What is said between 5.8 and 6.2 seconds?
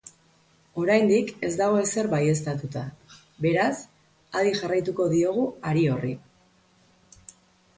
horri.